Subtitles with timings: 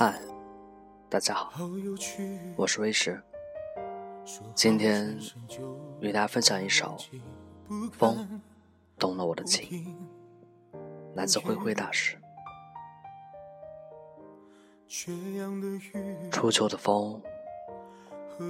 [0.00, 0.16] 嗨，
[1.08, 1.50] 大家好，
[2.54, 3.20] 我是威石。
[4.54, 5.18] 今天
[5.98, 6.96] 与大家分享一首
[7.90, 8.40] 《风
[8.96, 9.96] 动了我的情》，
[11.16, 12.16] 来自灰灰大师。
[16.30, 17.20] 初秋的风，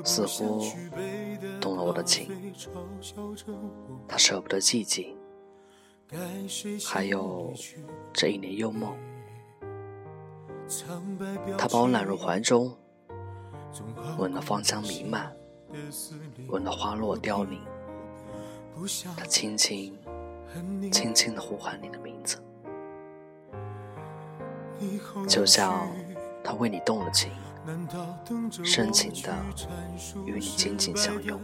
[0.05, 0.63] 似乎
[1.63, 2.31] 动了我的情，
[4.07, 5.17] 它舍不得寂静，
[6.87, 7.55] 还有
[8.13, 8.95] 这一年幽梦。
[11.57, 12.77] 他把我揽入怀中，
[14.19, 15.35] 闻了芳香弥漫，
[16.49, 17.59] 闻了花落凋零。
[19.17, 19.99] 他轻轻、
[20.93, 22.39] 轻轻地呼唤你的名字，
[25.27, 25.89] 就像
[26.45, 27.33] 他为你动了情，
[28.63, 29.35] 深情地
[30.27, 31.41] 与你紧紧相拥。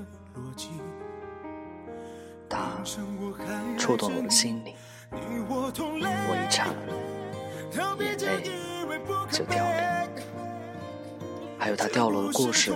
[2.49, 2.75] 他
[3.79, 4.77] 触动了我的心灵，
[5.49, 6.75] 我一颤，
[7.99, 8.74] 眼泪。
[9.31, 10.25] 就凋零，
[11.59, 12.73] 还有他掉落的故事，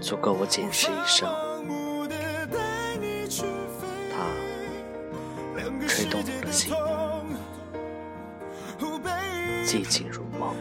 [0.00, 1.28] 足够我解释一生。
[4.10, 4.16] 他
[5.88, 6.74] 吹动我的心，
[9.64, 10.54] 寂静如梦。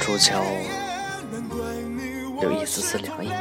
[0.00, 0.34] 初秋
[2.40, 3.32] 有一丝丝凉意，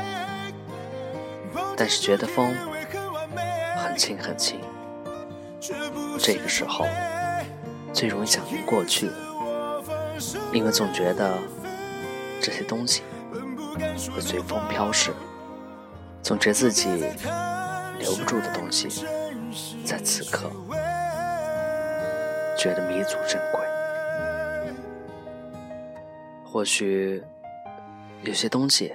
[1.78, 2.56] 但是觉得风
[3.76, 4.60] 很轻很轻。
[6.20, 6.86] 这个时候
[7.94, 9.10] 最容易想念过去，
[10.54, 11.38] 因为总觉得
[12.42, 13.02] 这些东西
[14.14, 15.12] 会随风飘逝，
[16.22, 16.90] 总觉得自己
[18.00, 19.06] 留不住的东西，
[19.84, 20.52] 在此刻
[22.58, 23.62] 觉得弥足珍贵。
[26.44, 27.24] 或许
[28.24, 28.94] 有些东西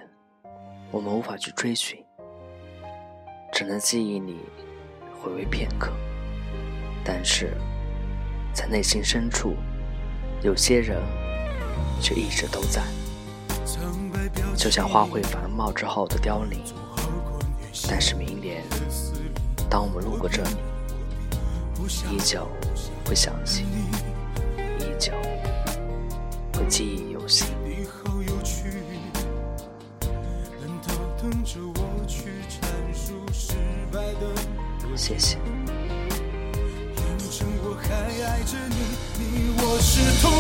[0.91, 2.03] 我们无法去追寻，
[3.53, 4.39] 只能记忆里
[5.21, 5.91] 回味片刻。
[7.23, 7.55] 但是，
[8.55, 9.55] 在内心深处，
[10.41, 11.03] 有些人
[12.01, 12.81] 却一直都在，
[14.57, 16.63] 就像花卉繁茂之后的凋零。
[17.87, 18.65] 但是明年，
[19.69, 20.57] 当我们路过这里，
[22.11, 22.49] 依旧
[23.05, 23.67] 会想起，
[24.79, 25.13] 依旧
[26.55, 27.49] 会记忆犹新。
[34.97, 35.39] 谢谢。
[38.41, 38.77] 我还爱着你，
[39.19, 40.40] 你我是同。